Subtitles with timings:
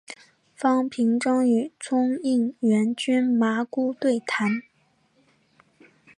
[0.55, 4.63] 方平曾与冲应元君麻姑对谈。